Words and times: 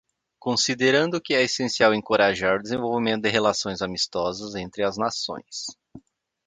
Considerando 0.39 1.21
que 1.21 1.35
é 1.35 1.43
essencial 1.43 1.93
encorajar 1.93 2.57
o 2.57 2.61
desenvolvimento 2.63 3.21
de 3.21 3.29
relações 3.29 3.83
amistosas 3.83 4.55
entre 4.55 4.81
as 4.81 4.97
nações; 4.97 5.67